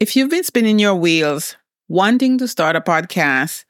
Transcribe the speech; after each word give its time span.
If 0.00 0.16
you've 0.16 0.30
been 0.30 0.44
spinning 0.44 0.78
your 0.78 0.94
wheels 0.94 1.56
wanting 1.88 2.38
to 2.38 2.48
start 2.48 2.74
a 2.74 2.80
podcast, 2.80 3.66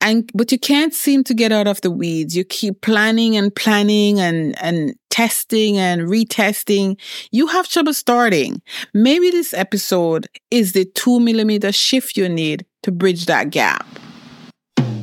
and 0.00 0.30
but 0.32 0.50
you 0.50 0.58
can't 0.58 0.94
seem 0.94 1.22
to 1.24 1.34
get 1.34 1.52
out 1.52 1.66
of 1.66 1.82
the 1.82 1.90
weeds. 1.90 2.34
You 2.34 2.44
keep 2.44 2.80
planning 2.80 3.36
and 3.36 3.54
planning 3.54 4.18
and 4.18 4.58
and 4.62 4.94
testing 5.10 5.76
and 5.76 6.08
retesting. 6.08 6.98
You 7.30 7.46
have 7.48 7.68
trouble 7.68 7.92
starting. 7.92 8.62
Maybe 8.94 9.30
this 9.30 9.52
episode 9.52 10.28
is 10.50 10.72
the 10.72 10.86
two 10.86 11.20
millimeter 11.20 11.72
shift 11.72 12.16
you 12.16 12.26
need 12.26 12.64
to 12.82 12.90
bridge 12.90 13.26
that 13.26 13.50
gap. 13.50 13.86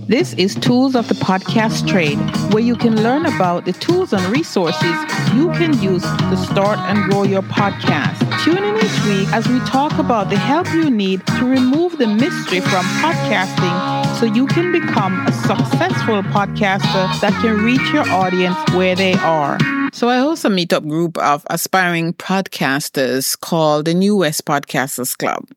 This 0.08 0.34
is 0.36 0.55
Tools 0.55 0.96
of 0.96 1.08
the 1.08 1.16
Podcast 1.16 1.88
Trade, 1.88 2.18
where 2.52 2.64
you 2.64 2.76
can 2.76 3.04
learn 3.04 3.28
about 3.28 3.66
the 3.66 3.74
tools 3.74 4.12
and 4.12 4.26
resources 4.36 4.96
you 5.36 5.52
can 5.52 5.80
use 5.84 6.02
to 6.02 6.38
start 6.38 6.80
and 6.80 7.12
grow 7.12 7.21
your 7.21 7.44
podcast. 7.44 8.27
Tune 8.44 8.64
in 8.64 8.76
each 8.78 9.04
week 9.06 9.28
as 9.34 9.48
we 9.48 9.60
talk 9.62 9.98
about 9.98 10.30
the 10.30 10.38
help 10.38 10.68
you 10.74 10.90
need 10.90 11.26
to 11.28 11.46
remove 11.46 11.98
the 11.98 12.07
mystery 12.07 12.60
from 12.61 12.86
podcasting 13.02 14.16
so 14.18 14.25
you 14.25 14.46
can 14.48 14.71
become 14.71 15.25
a 15.28 15.32
successful 15.32 16.21
podcaster 16.24 17.20
that 17.21 17.34
can 17.42 17.58
reach 17.64 17.82
your 17.92 18.08
audience 18.10 18.58
where 18.74 18.96
they 18.96 19.14
are. 19.16 19.58
So 19.92 20.10
I 20.10 20.20
host 20.20 20.46
a 20.46 20.50
meetup 20.50 20.88
group 20.88 21.18
of 21.18 21.46
aspiring 21.50 22.14
podcasters 22.14 23.39
called 23.39 23.86
the 23.86 23.94
New 23.94 24.16
West 24.18 24.46
Podcasters 24.46 25.18
Club. 25.18 25.47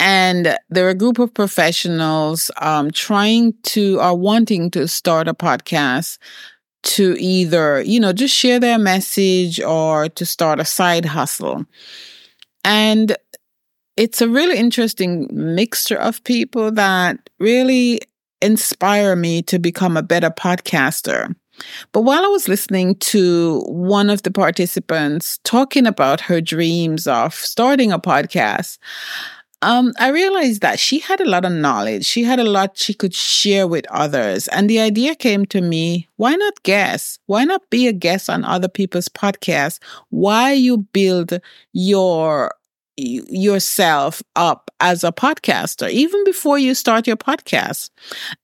And 0.00 0.56
they're 0.68 0.88
a 0.88 0.94
group 0.94 1.18
of 1.18 1.32
professionals 1.32 2.50
um, 2.56 2.90
trying 2.90 3.54
to 3.64 4.00
or 4.00 4.16
wanting 4.16 4.70
to 4.72 4.88
start 4.88 5.28
a 5.28 5.34
podcast 5.34 6.18
to 6.82 7.16
either, 7.18 7.82
you 7.82 8.00
know, 8.00 8.12
just 8.12 8.34
share 8.34 8.60
their 8.60 8.78
message 8.78 9.60
or 9.60 10.08
to 10.08 10.26
start 10.26 10.60
a 10.60 10.64
side 10.64 11.04
hustle. 11.04 11.64
And 12.66 13.16
it's 13.96 14.20
a 14.20 14.28
really 14.28 14.58
interesting 14.58 15.28
mixture 15.30 15.96
of 15.96 16.22
people 16.24 16.72
that 16.72 17.30
really 17.38 18.00
inspire 18.42 19.14
me 19.14 19.40
to 19.42 19.60
become 19.60 19.96
a 19.96 20.02
better 20.02 20.30
podcaster. 20.30 21.34
But 21.92 22.02
while 22.02 22.24
I 22.24 22.28
was 22.28 22.48
listening 22.48 22.96
to 22.96 23.60
one 23.68 24.10
of 24.10 24.22
the 24.24 24.32
participants 24.32 25.38
talking 25.44 25.86
about 25.86 26.20
her 26.22 26.40
dreams 26.40 27.06
of 27.06 27.34
starting 27.34 27.92
a 27.92 28.00
podcast, 28.00 28.78
um, 29.62 29.92
I 29.98 30.08
realized 30.08 30.60
that 30.60 30.78
she 30.78 30.98
had 30.98 31.20
a 31.20 31.28
lot 31.28 31.44
of 31.44 31.52
knowledge. 31.52 32.04
She 32.04 32.24
had 32.24 32.38
a 32.38 32.44
lot 32.44 32.76
she 32.76 32.94
could 32.94 33.14
share 33.14 33.66
with 33.66 33.86
others. 33.90 34.48
And 34.48 34.68
the 34.68 34.80
idea 34.80 35.14
came 35.14 35.46
to 35.46 35.60
me 35.60 36.08
why 36.16 36.34
not 36.34 36.62
guess? 36.62 37.18
Why 37.26 37.44
not 37.44 37.68
be 37.70 37.88
a 37.88 37.92
guest 37.92 38.28
on 38.28 38.44
other 38.44 38.68
people's 38.68 39.08
podcasts? 39.08 39.78
Why 40.10 40.52
you 40.52 40.78
build 40.78 41.40
your 41.72 42.52
yourself 42.98 44.22
up 44.36 44.70
as 44.80 45.04
a 45.04 45.12
podcaster 45.12 45.90
even 45.90 46.24
before 46.24 46.58
you 46.58 46.74
start 46.74 47.06
your 47.06 47.16
podcast. 47.16 47.90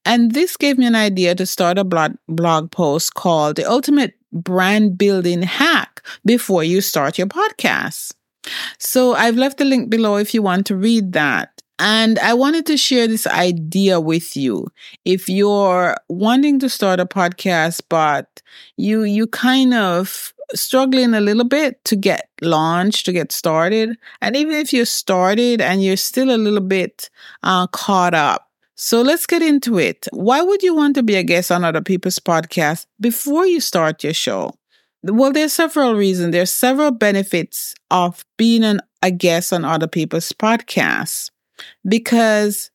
And 0.05 0.33
this 0.33 0.57
gave 0.59 0.77
me 0.77 0.87
an 0.87 0.95
idea 0.95 1.35
to 1.35 1.47
start 1.47 1.79
a 1.79 1.85
blog, 1.85 2.17
blog 2.29 2.71
post 2.71 3.15
called 3.15 3.57
The 3.57 3.65
Ultimate 3.65 4.15
Brand 4.31 4.99
Building 4.99 5.43
Hack 5.43 6.03
Before 6.27 6.63
You 6.63 6.83
Start 6.83 7.17
Your 7.17 7.29
Podcast. 7.29 8.13
So 8.79 9.15
I've 9.15 9.37
left 9.37 9.59
the 9.59 9.65
link 9.65 9.91
below 9.91 10.17
if 10.17 10.35
you 10.35 10.43
want 10.43 10.67
to 10.67 10.77
read 10.77 11.13
that. 11.13 11.51
And 11.79 12.19
I 12.21 12.35
wanted 12.35 12.67
to 12.67 12.77
share 12.77 13.09
this 13.09 13.27
idea 13.27 14.01
with 14.01 14.37
you. 14.37 14.69
If 15.05 15.29
you're 15.29 15.97
wanting 16.09 16.61
to 16.61 16.69
start 16.69 17.01
a 17.01 17.07
podcast, 17.07 17.83
but 17.89 18.41
you, 18.77 19.03
you 19.03 19.27
kind 19.27 19.75
of 19.75 20.33
struggling 20.55 21.15
a 21.15 21.21
little 21.21 21.45
bit 21.45 21.85
to 21.87 21.97
get 21.97 22.29
launched, 22.41 23.07
to 23.07 23.13
get 23.13 23.33
started. 23.33 23.97
And 24.21 24.37
even 24.37 24.55
if 24.55 24.73
you're 24.73 24.85
started 24.85 25.61
and 25.61 25.83
you're 25.83 25.97
still 25.97 26.31
a 26.31 26.37
little 26.37 26.61
bit 26.61 27.11
uh, 27.43 27.67
caught 27.69 28.15
up. 28.15 28.49
So 28.77 29.03
let's 29.03 29.27
get 29.27 29.43
into 29.43 29.79
it. 29.79 30.07
Why 30.13 30.43
would 30.43 30.63
you 30.63 30.75
want 30.75 30.95
to 30.97 31.03
be 31.03 31.17
a 31.17 31.23
guest 31.23 31.51
on 31.51 31.65
other 31.65 31.83
people's 31.83 32.19
podcasts 32.19 32.87
before 33.01 33.47
you 33.47 33.61
start 33.61 34.05
your 34.05 34.15
show? 34.15 34.55
Well, 35.03 35.33
there's 35.33 35.53
several 35.53 35.95
reasons. 35.95 36.33
There's 36.33 36.51
several 36.51 36.93
benefits 36.93 37.75
of 37.91 38.25
being 38.37 38.63
an, 38.63 38.81
a 39.03 39.11
guest 39.11 39.53
on 39.53 39.65
other 39.65 39.89
people's 39.89 40.33
podcasts 40.33 41.31
because 41.87 42.71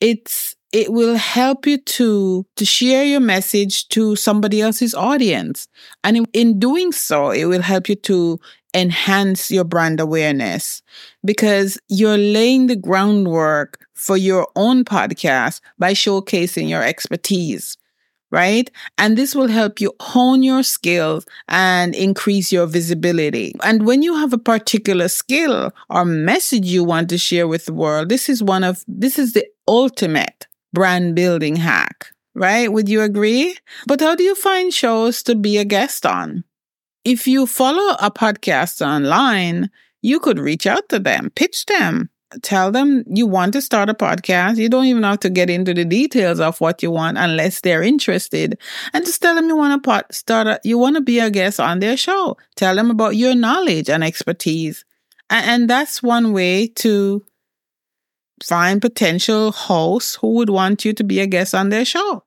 it's 0.00 0.56
it 0.72 0.92
will 0.92 1.16
help 1.16 1.66
you 1.66 1.78
to 1.78 2.44
to 2.56 2.64
share 2.64 3.04
your 3.04 3.20
message 3.20 3.88
to 3.88 4.16
somebody 4.16 4.60
else's 4.60 4.94
audience 4.94 5.66
and 6.04 6.16
in, 6.18 6.26
in, 6.32 6.58
doing 6.58 6.92
so 6.92 7.30
it 7.30 7.46
will 7.46 7.62
help 7.62 7.88
you 7.88 7.94
to 7.94 8.38
enhance 8.74 9.50
your 9.50 9.64
brand 9.64 9.98
awareness 9.98 10.82
because 11.24 11.78
you're 11.88 12.18
laying 12.18 12.66
the 12.66 12.76
groundwork 12.76 13.86
for 13.94 14.16
your 14.16 14.46
own 14.56 14.84
podcast 14.84 15.60
by 15.78 15.92
showcasing 15.94 16.68
your 16.68 16.82
expertise 16.82 17.76
right? 18.30 18.70
And 18.96 19.16
this 19.16 19.34
will 19.34 19.48
help 19.48 19.80
you 19.80 19.92
hone 20.00 20.42
your 20.42 20.62
skills 20.62 21.24
and 21.48 21.94
increase 21.94 22.52
your 22.52 22.66
visibility. 22.66 23.54
And 23.62 23.86
when 23.86 24.02
you 24.02 24.16
have 24.16 24.32
a 24.32 24.38
particular 24.38 25.08
skill 25.08 25.72
or 25.88 26.04
message 26.04 26.66
you 26.66 26.84
want 26.84 27.08
to 27.10 27.18
share 27.18 27.48
with 27.48 27.66
the 27.66 27.72
world, 27.74 28.08
this 28.08 28.28
is 28.28 28.42
one 28.42 28.64
of, 28.64 28.84
this 28.86 29.18
is 29.18 29.32
the 29.32 29.46
ultimate 29.66 30.46
brand 30.72 31.14
building 31.14 31.56
hack, 31.56 32.08
right? 32.34 32.72
Would 32.72 32.88
you 32.88 33.02
agree? 33.02 33.56
But 33.86 34.00
how 34.00 34.14
do 34.14 34.22
you 34.22 34.34
find 34.34 34.72
shows 34.72 35.22
to 35.24 35.34
be 35.34 35.58
a 35.58 35.64
guest 35.64 36.04
on? 36.04 36.44
If 37.04 37.26
you 37.26 37.46
follow 37.46 37.96
a 38.00 38.10
podcast 38.10 38.84
online, 38.86 39.70
you 40.02 40.20
could 40.20 40.38
reach 40.38 40.66
out 40.66 40.88
to 40.90 40.98
them, 40.98 41.30
pitch 41.34 41.66
them, 41.66 42.10
tell 42.42 42.70
them 42.70 43.04
you 43.06 43.26
want 43.26 43.52
to 43.54 43.62
start 43.62 43.88
a 43.88 43.94
podcast. 43.94 44.56
You 44.56 44.68
don't 44.68 44.86
even 44.86 45.02
have 45.02 45.20
to 45.20 45.30
get 45.30 45.50
into 45.50 45.74
the 45.74 45.84
details 45.84 46.40
of 46.40 46.60
what 46.60 46.82
you 46.82 46.90
want 46.90 47.18
unless 47.18 47.60
they're 47.60 47.82
interested. 47.82 48.58
And 48.92 49.04
just 49.04 49.22
tell 49.22 49.34
them 49.34 49.48
you 49.48 49.56
want 49.56 49.82
to 49.82 50.04
start 50.10 50.46
a, 50.46 50.60
you 50.64 50.78
want 50.78 50.96
to 50.96 51.02
be 51.02 51.18
a 51.18 51.30
guest 51.30 51.60
on 51.60 51.80
their 51.80 51.96
show. 51.96 52.36
Tell 52.56 52.74
them 52.74 52.90
about 52.90 53.16
your 53.16 53.34
knowledge 53.34 53.88
and 53.88 54.04
expertise. 54.04 54.84
And, 55.30 55.46
and 55.50 55.70
that's 55.70 56.02
one 56.02 56.32
way 56.32 56.68
to 56.68 57.24
find 58.42 58.80
potential 58.80 59.52
hosts 59.52 60.16
who 60.16 60.34
would 60.34 60.50
want 60.50 60.84
you 60.84 60.92
to 60.92 61.04
be 61.04 61.20
a 61.20 61.26
guest 61.26 61.54
on 61.54 61.70
their 61.70 61.84
show. 61.84 62.22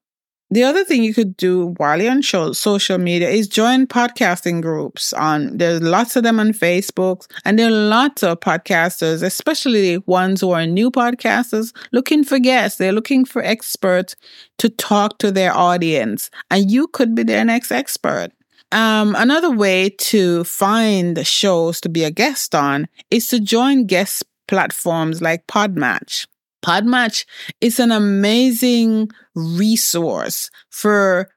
The 0.53 0.63
other 0.63 0.83
thing 0.83 1.01
you 1.01 1.13
could 1.13 1.37
do 1.37 1.73
while 1.77 2.01
you're 2.01 2.11
on 2.11 2.21
show, 2.21 2.51
social 2.51 2.97
media 2.97 3.29
is 3.29 3.47
join 3.47 3.87
podcasting 3.87 4.61
groups 4.61 5.13
on 5.13 5.57
there's 5.57 5.81
lots 5.81 6.17
of 6.17 6.23
them 6.23 6.41
on 6.41 6.51
Facebook 6.51 7.25
and 7.45 7.57
there 7.57 7.67
are 7.67 7.71
lots 7.71 8.21
of 8.21 8.41
podcasters, 8.41 9.23
especially 9.23 9.99
ones 9.99 10.41
who 10.41 10.51
are 10.51 10.65
new 10.65 10.91
podcasters 10.91 11.73
looking 11.93 12.25
for 12.25 12.37
guests. 12.37 12.77
They're 12.77 12.91
looking 12.91 13.23
for 13.23 13.41
experts 13.41 14.17
to 14.57 14.67
talk 14.67 15.19
to 15.19 15.31
their 15.31 15.55
audience 15.55 16.29
and 16.49 16.69
you 16.69 16.87
could 16.87 17.15
be 17.15 17.23
their 17.23 17.45
next 17.45 17.71
expert. 17.71 18.31
Um, 18.73 19.15
another 19.17 19.51
way 19.51 19.89
to 19.89 20.43
find 20.43 21.25
shows 21.25 21.79
to 21.79 21.87
be 21.89 22.03
a 22.03 22.11
guest 22.11 22.55
on 22.55 22.89
is 23.09 23.27
to 23.29 23.39
join 23.39 23.85
guest 23.85 24.25
platforms 24.49 25.21
like 25.21 25.47
Podmatch. 25.47 26.25
Podmatch 26.61 27.25
is 27.59 27.79
an 27.79 27.91
amazing 27.91 29.11
resource 29.35 30.49
for 30.69 31.29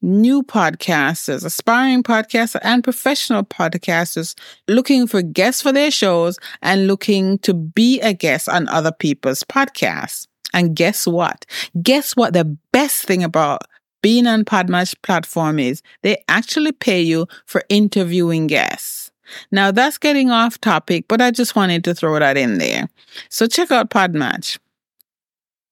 new 0.00 0.42
podcasters, 0.42 1.44
aspiring 1.44 2.02
podcasters, 2.02 2.60
and 2.62 2.82
professional 2.82 3.44
podcasters 3.44 4.34
looking 4.68 5.06
for 5.06 5.22
guests 5.22 5.62
for 5.62 5.72
their 5.72 5.90
shows 5.90 6.38
and 6.60 6.86
looking 6.86 7.38
to 7.38 7.54
be 7.54 8.00
a 8.00 8.12
guest 8.12 8.48
on 8.48 8.68
other 8.68 8.92
people's 8.92 9.44
podcasts. 9.44 10.26
And 10.52 10.74
guess 10.74 11.06
what? 11.06 11.46
Guess 11.82 12.16
what 12.16 12.32
the 12.32 12.44
best 12.72 13.04
thing 13.04 13.22
about 13.22 13.62
being 14.02 14.26
on 14.26 14.44
Podmatch 14.44 14.94
platform 15.02 15.58
is? 15.58 15.82
They 16.02 16.22
actually 16.28 16.72
pay 16.72 17.00
you 17.00 17.26
for 17.46 17.62
interviewing 17.68 18.48
guests. 18.48 19.01
Now 19.50 19.70
that's 19.70 19.98
getting 19.98 20.30
off 20.30 20.60
topic, 20.60 21.06
but 21.08 21.20
I 21.20 21.30
just 21.30 21.56
wanted 21.56 21.84
to 21.84 21.94
throw 21.94 22.18
that 22.18 22.36
in 22.36 22.58
there. 22.58 22.88
So 23.28 23.46
check 23.46 23.70
out 23.70 23.90
Podmatch. 23.90 24.58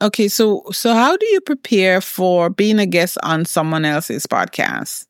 Okay, 0.03 0.29
so 0.29 0.65
so 0.73 0.95
how 0.95 1.17
do 1.17 1.27
you 1.27 1.41
prepare 1.43 2.01
for 2.01 2.49
being 2.49 2.79
a 2.79 2.87
guest 2.87 3.19
on 3.23 3.45
someone 3.45 3.85
else's 3.85 4.27
podcast? 4.27 5.07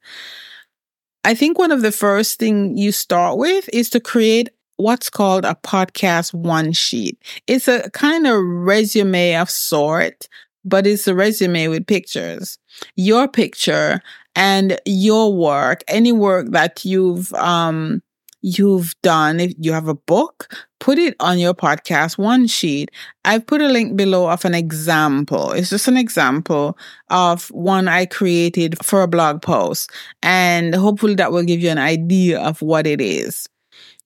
I 1.24 1.34
think 1.34 1.58
one 1.58 1.70
of 1.70 1.82
the 1.82 1.92
first 1.92 2.38
thing 2.38 2.76
you 2.76 2.92
start 2.92 3.38
with 3.38 3.68
is 3.72 3.90
to 3.90 4.00
create 4.00 4.48
what's 4.76 5.10
called 5.10 5.44
a 5.44 5.54
podcast 5.62 6.32
one 6.32 6.72
sheet. 6.72 7.22
It's 7.46 7.68
a 7.68 7.90
kind 7.90 8.26
of 8.26 8.42
resume 8.42 9.36
of 9.36 9.50
sort, 9.50 10.28
but 10.64 10.86
it's 10.86 11.06
a 11.06 11.14
resume 11.14 11.68
with 11.68 11.86
pictures. 11.86 12.58
Your 12.96 13.28
picture 13.28 14.00
and 14.34 14.80
your 14.86 15.34
work, 15.34 15.84
any 15.88 16.12
work 16.12 16.50
that 16.52 16.84
you've 16.84 17.32
um 17.34 18.02
you've 18.42 18.94
done. 19.02 19.40
If 19.40 19.52
you 19.58 19.72
have 19.72 19.88
a 19.88 19.94
book, 19.94 20.54
put 20.78 20.98
it 20.98 21.14
on 21.20 21.38
your 21.38 21.54
podcast 21.54 22.18
one 22.18 22.46
sheet. 22.46 22.90
I've 23.24 23.46
put 23.46 23.60
a 23.60 23.68
link 23.68 23.96
below 23.96 24.28
of 24.28 24.44
an 24.44 24.54
example. 24.54 25.52
It's 25.52 25.70
just 25.70 25.88
an 25.88 25.96
example 25.96 26.78
of 27.10 27.48
one 27.48 27.88
I 27.88 28.06
created 28.06 28.76
for 28.84 29.02
a 29.02 29.08
blog 29.08 29.42
post. 29.42 29.90
And 30.22 30.74
hopefully 30.74 31.14
that 31.16 31.32
will 31.32 31.44
give 31.44 31.60
you 31.60 31.70
an 31.70 31.78
idea 31.78 32.40
of 32.40 32.62
what 32.62 32.86
it 32.86 33.00
is. 33.00 33.48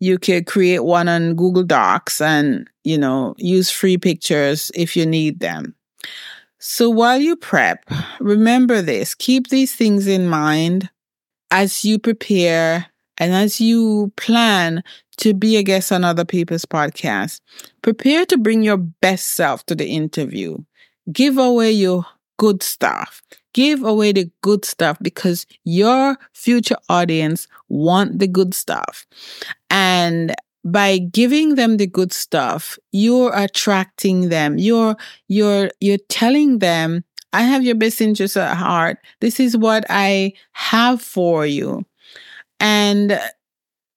You 0.00 0.18
could 0.18 0.46
create 0.46 0.84
one 0.84 1.08
on 1.08 1.34
Google 1.34 1.62
Docs 1.62 2.20
and, 2.20 2.68
you 2.82 2.98
know, 2.98 3.34
use 3.38 3.70
free 3.70 3.96
pictures 3.96 4.70
if 4.74 4.96
you 4.96 5.06
need 5.06 5.40
them. 5.40 5.74
So 6.58 6.88
while 6.88 7.18
you 7.18 7.36
prep, 7.36 7.84
remember 8.20 8.80
this, 8.82 9.14
keep 9.14 9.48
these 9.48 9.74
things 9.74 10.06
in 10.06 10.28
mind 10.28 10.90
as 11.50 11.84
you 11.84 11.98
prepare 11.98 12.86
and 13.18 13.32
as 13.34 13.60
you 13.60 14.12
plan 14.16 14.82
to 15.18 15.34
be 15.34 15.56
a 15.56 15.62
guest 15.62 15.92
on 15.92 16.04
other 16.04 16.24
people's 16.24 16.64
podcasts. 16.64 17.40
Prepare 17.82 18.26
to 18.26 18.36
bring 18.36 18.62
your 18.62 18.76
best 18.76 19.34
self 19.34 19.64
to 19.66 19.74
the 19.74 19.86
interview. 19.86 20.56
Give 21.12 21.38
away 21.38 21.72
your 21.72 22.06
good 22.38 22.62
stuff. 22.62 23.22
Give 23.52 23.84
away 23.84 24.12
the 24.12 24.30
good 24.42 24.64
stuff 24.64 24.98
because 25.00 25.46
your 25.64 26.16
future 26.32 26.76
audience 26.88 27.46
want 27.68 28.18
the 28.18 28.26
good 28.26 28.54
stuff. 28.54 29.06
And 29.70 30.34
by 30.64 30.98
giving 30.98 31.54
them 31.54 31.76
the 31.76 31.86
good 31.86 32.12
stuff, 32.12 32.78
you're 32.90 33.32
attracting 33.34 34.30
them. 34.30 34.58
You're, 34.58 34.96
you're, 35.28 35.70
you're 35.80 35.98
telling 36.08 36.58
them, 36.58 37.04
I 37.32 37.42
have 37.42 37.64
your 37.64 37.74
best 37.74 38.00
interest 38.00 38.36
at 38.36 38.56
heart. 38.56 38.98
This 39.20 39.38
is 39.38 39.56
what 39.56 39.84
I 39.90 40.32
have 40.52 41.02
for 41.02 41.46
you. 41.46 41.84
And 42.60 43.20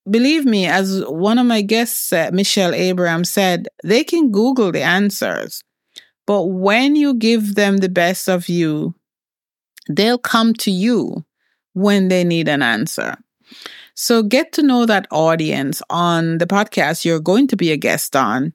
believe 0.09 0.45
me, 0.45 0.65
as 0.67 1.03
one 1.05 1.39
of 1.39 1.45
my 1.45 1.61
guests, 1.61 2.11
uh, 2.11 2.29
Michelle 2.33 2.73
Abraham 2.73 3.23
said, 3.23 3.67
they 3.83 4.03
can 4.03 4.31
Google 4.31 4.71
the 4.71 4.81
answers. 4.81 5.63
But 6.25 6.45
when 6.45 6.95
you 6.95 7.13
give 7.13 7.55
them 7.55 7.77
the 7.77 7.89
best 7.89 8.27
of 8.27 8.49
you, 8.49 8.95
they'll 9.89 10.17
come 10.17 10.53
to 10.55 10.71
you 10.71 11.25
when 11.73 12.09
they 12.09 12.23
need 12.23 12.49
an 12.49 12.61
answer. 12.61 13.15
So 13.93 14.21
get 14.21 14.51
to 14.53 14.61
know 14.61 14.85
that 14.85 15.07
audience 15.09 15.81
on 15.89 16.37
the 16.37 16.45
podcast 16.45 17.03
you're 17.03 17.19
going 17.19 17.47
to 17.47 17.55
be 17.55 17.71
a 17.71 17.77
guest 17.77 18.15
on. 18.15 18.53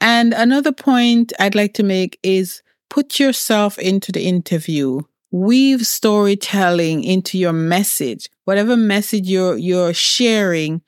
And 0.00 0.34
another 0.34 0.72
point 0.72 1.32
I'd 1.40 1.54
like 1.54 1.72
to 1.74 1.82
make 1.82 2.18
is 2.22 2.62
put 2.90 3.18
yourself 3.18 3.78
into 3.78 4.12
the 4.12 4.26
interview. 4.26 5.00
Weave 5.34 5.84
storytelling 5.84 7.02
into 7.02 7.36
your 7.36 7.52
message. 7.52 8.30
Whatever 8.44 8.76
message 8.76 9.26
you're, 9.26 9.56
you're 9.56 9.92
sharing, 9.92 10.80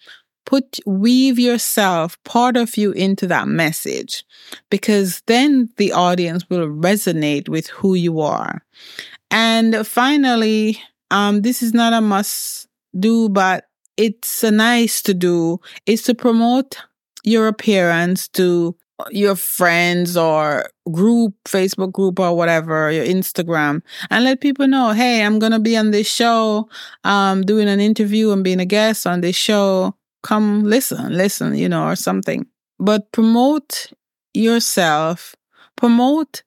put, 0.45 0.79
weave 0.87 1.37
yourself, 1.37 2.17
part 2.23 2.57
of 2.57 2.77
you 2.77 2.93
into 2.93 3.27
that 3.27 3.49
message 3.49 4.23
because 4.71 5.21
then 5.27 5.69
the 5.79 5.91
audience 5.91 6.49
will 6.49 6.69
resonate 6.69 7.49
with 7.49 7.67
who 7.67 7.97
you 7.97 8.21
are. 8.21 8.63
And 9.33 9.85
finally, 9.85 10.81
um, 11.11 11.43
this 11.43 11.61
is 11.61 11.75
not 11.75 11.93
a 11.93 12.01
must 12.01 12.69
do, 12.97 13.29
but 13.29 13.65
it's 13.97 14.45
a 14.45 14.53
nice 14.53 15.03
to 15.03 15.13
do 15.13 15.59
is 15.87 16.03
to 16.03 16.15
promote 16.15 16.79
your 17.25 17.49
appearance 17.49 18.29
to 18.29 18.77
your 19.11 19.37
friends 19.37 20.17
or 20.17 20.67
group, 20.91 21.35
Facebook 21.45 21.93
group 21.93 22.19
or 22.19 22.35
whatever, 22.37 22.91
your 22.91 23.05
Instagram, 23.05 23.83
and 24.11 24.25
let 24.25 24.41
people 24.41 24.67
know, 24.67 24.93
hey, 24.93 25.25
I'm 25.25 25.39
gonna 25.39 25.61
be 25.61 25.77
on 25.77 25.91
this 25.91 26.09
show, 26.09 26.69
um, 27.05 27.43
doing 27.43 27.69
an 27.69 27.81
interview 27.81 28.31
and 28.31 28.43
being 28.45 28.61
a 28.61 28.67
guest 28.67 29.07
on 29.07 29.21
this 29.21 29.37
show. 29.37 29.95
Come 30.23 30.65
listen, 30.65 31.13
listen, 31.17 31.55
you 31.55 31.69
know, 31.69 31.87
or 31.87 31.97
something. 31.97 32.47
But 32.79 33.13
promote 33.13 33.93
yourself, 34.35 35.35
promote 35.77 36.43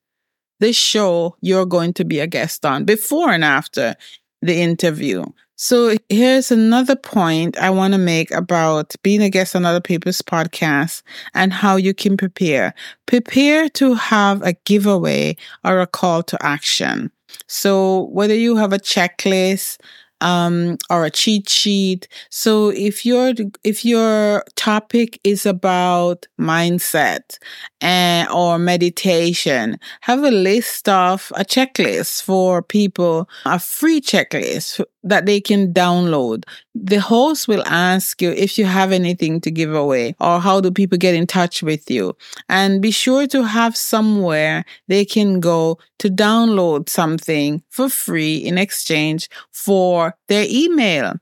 this 0.60 0.76
show 0.76 1.36
you're 1.42 1.66
going 1.66 1.94
to 1.94 2.06
be 2.06 2.20
a 2.20 2.28
guest 2.28 2.66
on 2.66 2.84
before 2.86 3.32
and 3.32 3.44
after 3.44 3.96
the 4.42 4.56
interview. 4.62 5.24
So 5.62 5.98
here's 6.08 6.52
another 6.52 6.96
point 6.96 7.58
I 7.58 7.70
want 7.70 7.92
to 7.92 7.98
make 7.98 8.32
about 8.32 8.96
being 9.04 9.22
a 9.22 9.30
guest 9.30 9.58
on 9.58 9.66
other 9.66 9.82
people's 9.82 10.22
podcasts 10.22 11.02
and 11.34 11.52
how 11.52 11.76
you 11.76 11.94
can 11.94 12.16
prepare. 12.16 12.74
Prepare 13.08 13.68
to 13.72 13.94
have 13.96 14.42
a 14.42 14.54
giveaway 14.64 15.36
or 15.66 15.82
a 15.82 15.88
call 15.88 16.24
to 16.24 16.42
action. 16.42 17.12
So 17.48 18.04
whether 18.14 18.34
you 18.36 18.56
have 18.56 18.72
a 18.72 18.80
checklist, 18.80 19.80
um, 20.22 20.78
or 20.90 21.06
a 21.06 21.12
cheat 21.12 21.50
sheet. 21.50 22.08
So 22.30 22.70
if 22.70 23.06
your 23.06 23.34
if 23.64 23.86
your 23.86 24.44
topic 24.56 25.20
is 25.24 25.46
about 25.46 26.28
mindset 26.40 27.38
and 27.82 28.28
or 28.30 28.60
meditation, 28.60 29.80
have 30.02 30.24
a 30.24 30.32
list 30.32 30.90
of 30.90 31.32
a 31.36 31.46
checklist 31.46 32.24
for 32.24 32.62
people, 32.62 33.30
a 33.46 33.60
free 33.60 34.02
checklist 34.02 34.84
that 35.04 35.26
they 35.26 35.40
can 35.40 35.74
download. 35.74 36.44
The 36.76 37.00
host 37.00 37.48
will 37.48 37.64
ask 37.66 38.22
you 38.22 38.32
if 38.32 38.58
you 38.58 38.66
have 38.66 38.92
anything 38.92 39.40
to 39.42 39.52
give 39.52 39.74
away 39.74 40.16
or 40.20 40.40
how 40.40 40.62
do 40.62 40.72
people 40.72 40.98
get 40.98 41.16
in 41.16 41.28
touch 41.28 41.64
with 41.64 41.90
you. 41.90 42.16
And 42.50 42.82
be 42.82 42.92
sure 42.92 43.28
to 43.28 43.44
have 43.44 43.76
somewhere 43.78 44.66
they 44.88 45.06
can 45.06 45.40
go 45.40 45.78
to 46.00 46.10
download 46.10 46.90
something 46.90 47.64
for 47.70 47.90
free 47.90 48.38
in 48.38 48.58
exchange 48.58 49.30
for 49.52 50.16
their 50.28 50.46
email 50.50 51.14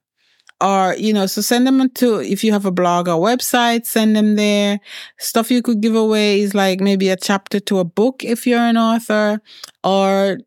or 0.59 0.95
you 0.97 1.13
know 1.13 1.25
so 1.25 1.41
send 1.41 1.67
them 1.67 1.89
to 1.91 2.19
if 2.19 2.43
you 2.43 2.51
have 2.51 2.65
a 2.65 2.71
blog 2.71 3.07
or 3.07 3.15
website 3.15 3.85
send 3.85 4.15
them 4.15 4.35
there 4.35 4.79
stuff 5.19 5.51
you 5.51 5.61
could 5.61 5.81
give 5.81 5.95
away 5.95 6.41
is 6.41 6.55
like 6.55 6.79
maybe 6.79 7.09
a 7.09 7.15
chapter 7.15 7.59
to 7.59 7.79
a 7.79 7.83
book 7.83 8.23
if 8.23 8.47
you're 8.47 8.59
an 8.59 8.77
author 8.77 9.39
or 9.83 10.37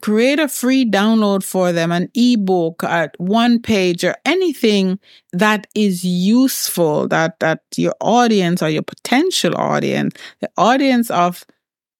create 0.00 0.38
a 0.38 0.48
free 0.48 0.84
download 0.88 1.42
for 1.42 1.72
them, 1.72 1.92
an 1.92 2.10
ebook, 2.14 2.82
at 2.84 3.14
one 3.18 3.60
page, 3.60 4.04
or 4.04 4.16
anything 4.24 4.98
that 5.32 5.66
is 5.74 6.04
useful 6.04 7.08
that 7.08 7.38
that 7.40 7.62
your 7.76 7.94
audience 8.00 8.62
or 8.62 8.68
your 8.68 8.82
potential 8.82 9.56
audience, 9.56 10.14
the 10.40 10.50
audience 10.56 11.10
of 11.10 11.44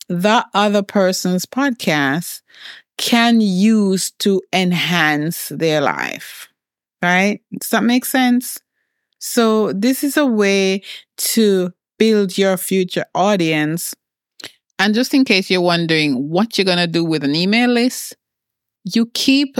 that 0.09 0.47
other 0.55 0.83
person's 0.83 1.47
podcast, 1.47 2.43
can 2.97 3.41
use 3.41 4.11
to 4.13 4.43
enhance 4.53 5.49
their 5.51 5.81
life. 5.81 6.49
Right? 7.03 7.41
Does 7.61 7.71
that 7.71 7.85
make 7.85 8.05
sense? 8.05 8.59
So 9.19 9.73
this 9.73 10.03
is 10.05 10.17
a 10.17 10.27
way 10.27 10.83
to 11.19 11.73
build 11.99 12.39
your 12.39 12.57
future 12.57 13.05
audience 13.15 13.95
and 14.79 14.95
just 14.95 15.15
in 15.15 15.25
case 15.25 15.51
you're 15.51 15.61
wondering 15.61 16.29
what 16.29 16.57
you're 16.57 16.65
going 16.65 16.79
to 16.79 16.87
do 16.87 17.05
with 17.05 17.25
an 17.25 17.35
email 17.35 17.71
list, 17.71 18.17
you 18.85 19.07
keep, 19.07 19.57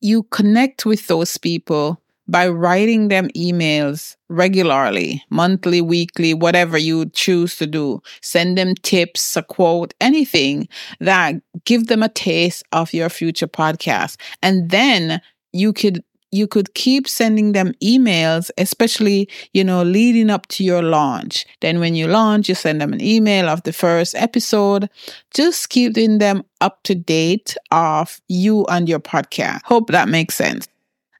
you 0.00 0.24
connect 0.24 0.84
with 0.84 1.06
those 1.06 1.36
people 1.38 2.00
by 2.26 2.48
writing 2.48 3.08
them 3.08 3.28
emails 3.30 4.16
regularly, 4.28 5.22
monthly, 5.30 5.80
weekly, 5.80 6.32
whatever 6.32 6.78
you 6.78 7.06
choose 7.06 7.56
to 7.56 7.66
do. 7.66 8.00
Send 8.22 8.56
them 8.56 8.74
tips, 8.82 9.36
a 9.36 9.42
quote, 9.42 9.94
anything 10.00 10.68
that 11.00 11.34
give 11.64 11.88
them 11.88 12.02
a 12.02 12.08
taste 12.08 12.62
of 12.72 12.92
your 12.94 13.08
future 13.08 13.48
podcast. 13.48 14.16
And 14.42 14.70
then 14.70 15.20
you 15.52 15.72
could 15.72 16.04
you 16.32 16.46
could 16.46 16.74
keep 16.74 17.08
sending 17.08 17.52
them 17.52 17.72
emails, 17.82 18.50
especially, 18.58 19.28
you 19.52 19.64
know, 19.64 19.82
leading 19.82 20.30
up 20.30 20.46
to 20.48 20.64
your 20.64 20.82
launch. 20.82 21.46
Then 21.60 21.80
when 21.80 21.94
you 21.94 22.06
launch, 22.06 22.48
you 22.48 22.54
send 22.54 22.80
them 22.80 22.92
an 22.92 23.02
email 23.02 23.48
of 23.48 23.62
the 23.64 23.72
first 23.72 24.14
episode, 24.14 24.88
just 25.34 25.68
keeping 25.70 26.18
them 26.18 26.44
up 26.60 26.82
to 26.84 26.94
date 26.94 27.56
of 27.70 28.20
you 28.28 28.64
and 28.66 28.88
your 28.88 29.00
podcast. 29.00 29.62
Hope 29.64 29.88
that 29.90 30.08
makes 30.08 30.34
sense. 30.34 30.68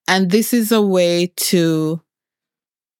And 0.08 0.30
this 0.30 0.52
is 0.52 0.72
a 0.72 0.82
way 0.82 1.32
to 1.36 2.00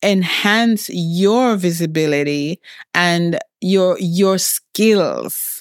enhance 0.02 0.88
your 0.92 1.56
visibility 1.56 2.60
and 2.94 3.38
your, 3.60 3.96
your 4.00 4.38
skills 4.38 5.59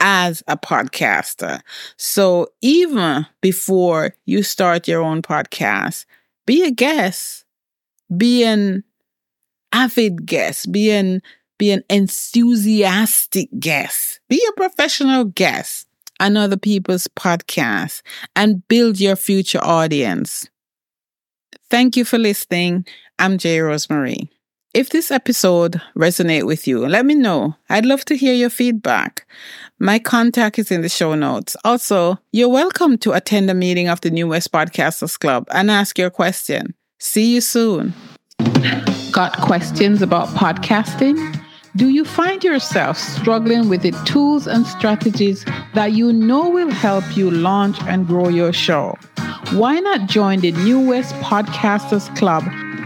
as 0.00 0.42
a 0.46 0.56
podcaster. 0.56 1.60
So 1.96 2.48
even 2.60 3.26
before 3.40 4.14
you 4.26 4.42
start 4.42 4.88
your 4.88 5.02
own 5.02 5.22
podcast, 5.22 6.06
be 6.46 6.64
a 6.64 6.70
guest, 6.70 7.44
be 8.16 8.44
an 8.44 8.84
avid 9.72 10.26
guest, 10.26 10.72
be 10.72 10.90
an 10.90 11.22
be 11.58 11.72
an 11.72 11.82
enthusiastic 11.90 13.48
guest, 13.58 14.20
be 14.28 14.40
a 14.48 14.52
professional 14.52 15.24
guest 15.24 15.88
on 16.20 16.36
other 16.36 16.56
people's 16.56 17.08
podcasts 17.08 18.02
and 18.36 18.66
build 18.68 19.00
your 19.00 19.16
future 19.16 19.62
audience. 19.62 20.48
Thank 21.68 21.96
you 21.96 22.04
for 22.04 22.18
listening. 22.18 22.86
I'm 23.18 23.38
Jay 23.38 23.60
Rosemary. 23.60 24.30
If 24.74 24.90
this 24.90 25.10
episode 25.10 25.80
resonate 25.96 26.44
with 26.44 26.68
you, 26.68 26.86
let 26.86 27.06
me 27.06 27.14
know. 27.14 27.56
I'd 27.70 27.86
love 27.86 28.04
to 28.04 28.16
hear 28.16 28.34
your 28.34 28.50
feedback. 28.50 29.26
My 29.78 29.98
contact 29.98 30.58
is 30.58 30.70
in 30.70 30.82
the 30.82 30.90
show 30.90 31.14
notes. 31.14 31.56
Also, 31.64 32.18
you're 32.32 32.50
welcome 32.50 32.98
to 32.98 33.12
attend 33.12 33.48
a 33.48 33.54
meeting 33.54 33.88
of 33.88 34.02
the 34.02 34.10
New 34.10 34.28
West 34.28 34.52
Podcasters 34.52 35.18
Club 35.18 35.46
and 35.52 35.70
ask 35.70 35.98
your 35.98 36.10
question. 36.10 36.74
See 36.98 37.34
you 37.34 37.40
soon. 37.40 37.94
Got 39.10 39.40
questions 39.40 40.02
about 40.02 40.28
podcasting? 40.28 41.40
Do 41.76 41.88
you 41.88 42.04
find 42.04 42.44
yourself 42.44 42.98
struggling 42.98 43.70
with 43.70 43.80
the 43.80 43.92
tools 44.04 44.46
and 44.46 44.66
strategies 44.66 45.46
that 45.72 45.92
you 45.92 46.12
know 46.12 46.46
will 46.50 46.70
help 46.70 47.16
you 47.16 47.30
launch 47.30 47.80
and 47.84 48.06
grow 48.06 48.28
your 48.28 48.52
show? 48.52 48.98
Why 49.52 49.80
not 49.80 50.10
join 50.10 50.40
the 50.40 50.52
New 50.52 50.78
West 50.78 51.14
Podcasters 51.16 52.14
Club 52.18 52.44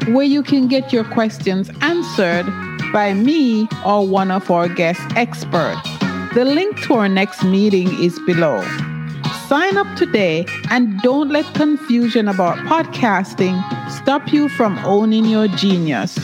where 0.09 0.25
you 0.25 0.43
can 0.43 0.69
get 0.69 0.93
your 0.93 1.05
questions 1.05 1.71
answered 1.81 2.47
by 2.93 3.15
me 3.15 3.69
or 3.85 4.07
one 4.07 4.31
of 4.31 4.51
our 4.51 4.69
guest 4.69 5.01
experts. 5.17 5.81
The 6.35 6.45
link 6.45 6.81
to 6.83 6.95
our 6.95 7.09
next 7.09 7.45
meeting 7.45 7.89
is 8.03 8.19
below. 8.27 8.63
Sign 9.49 9.77
up 9.77 9.97
today 9.97 10.47
and 10.71 10.99
don't 11.03 11.29
let 11.29 11.45
confusion 11.55 12.29
about 12.29 12.57
podcasting 12.59 13.61
stop 13.91 14.33
you 14.33 14.49
from 14.49 14.79
owning 14.79 15.27
your 15.27 15.47
genius. 15.49 16.19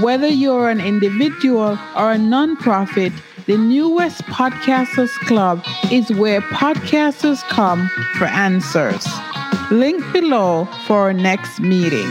Whether 0.00 0.26
you're 0.26 0.70
an 0.70 0.80
individual 0.80 1.78
or 1.96 2.12
a 2.12 2.16
nonprofit, 2.16 3.12
the 3.46 3.56
New 3.56 3.88
West 3.90 4.22
Podcasters 4.24 5.12
Club 5.26 5.62
is 5.90 6.10
where 6.12 6.40
podcasters 6.40 7.42
come 7.48 7.88
for 8.16 8.24
answers. 8.24 9.06
Link 9.70 10.02
below 10.12 10.66
for 10.86 11.00
our 11.00 11.12
next 11.12 11.60
meeting. 11.60 12.08